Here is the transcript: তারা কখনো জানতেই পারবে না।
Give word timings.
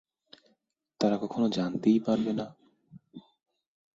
তারা 0.99 1.15
কখনো 1.17 1.47
জানতেই 1.49 1.99
পারবে 1.99 2.31
না। 2.33 2.47